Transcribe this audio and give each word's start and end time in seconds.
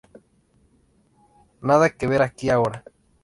Nada 1.61 1.91
que 1.95 2.07
ver 2.07 2.23
aquí 2.23 2.49
ahora. 2.49 2.83